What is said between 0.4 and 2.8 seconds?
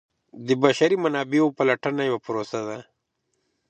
د بشري منابعو پلټنه یوه پروسه ده.